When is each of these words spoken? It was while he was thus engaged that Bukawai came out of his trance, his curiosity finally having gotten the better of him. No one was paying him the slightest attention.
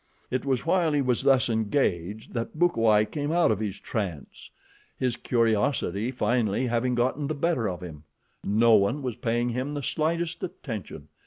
It 0.31 0.45
was 0.45 0.65
while 0.65 0.93
he 0.93 1.01
was 1.03 1.21
thus 1.21 1.47
engaged 1.47 2.33
that 2.33 2.57
Bukawai 2.57 3.05
came 3.05 3.31
out 3.31 3.51
of 3.51 3.59
his 3.59 3.77
trance, 3.77 4.49
his 4.97 5.15
curiosity 5.15 6.09
finally 6.09 6.65
having 6.65 6.95
gotten 6.95 7.27
the 7.27 7.35
better 7.35 7.69
of 7.69 7.83
him. 7.83 8.03
No 8.43 8.73
one 8.73 9.03
was 9.03 9.15
paying 9.15 9.49
him 9.49 9.75
the 9.75 9.83
slightest 9.83 10.41
attention. 10.41 11.09